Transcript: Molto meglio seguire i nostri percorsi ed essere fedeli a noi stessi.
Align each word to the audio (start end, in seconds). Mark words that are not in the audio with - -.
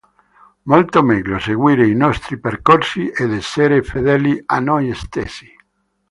Molto 0.63 1.03
meglio 1.03 1.37
seguire 1.37 1.87
i 1.87 1.93
nostri 1.93 2.39
percorsi 2.39 3.07
ed 3.09 3.31
essere 3.33 3.83
fedeli 3.83 4.41
a 4.47 4.57
noi 4.59 4.91
stessi. 4.95 5.45